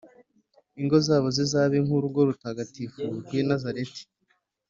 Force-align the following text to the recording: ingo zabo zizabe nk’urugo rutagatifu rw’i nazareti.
ingo 0.81 0.97
zabo 1.07 1.27
zizabe 1.37 1.77
nk’urugo 1.85 2.19
rutagatifu 2.29 2.99
rw’i 3.23 3.41
nazareti. 3.47 4.03